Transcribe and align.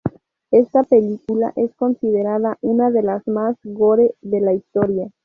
Esta 0.49 0.81
película 0.81 1.53
es 1.55 1.75
considerada 1.75 2.57
una 2.61 2.89
de 2.89 3.03
las 3.03 3.27
más 3.27 3.55
"gore" 3.63 4.15
de 4.23 4.41
la 4.41 4.55
historia. 4.55 5.11